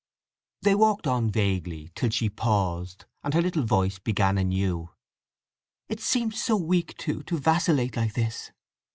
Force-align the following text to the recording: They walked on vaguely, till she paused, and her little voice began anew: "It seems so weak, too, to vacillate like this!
They 0.63 0.73
walked 0.73 1.05
on 1.05 1.29
vaguely, 1.29 1.91
till 1.93 2.09
she 2.09 2.27
paused, 2.27 3.05
and 3.23 3.35
her 3.35 3.41
little 3.43 3.61
voice 3.67 3.99
began 3.99 4.39
anew: 4.39 4.89
"It 5.89 5.99
seems 5.99 6.41
so 6.41 6.57
weak, 6.57 6.97
too, 6.97 7.21
to 7.21 7.37
vacillate 7.37 7.95
like 7.95 8.13
this! 8.15 8.49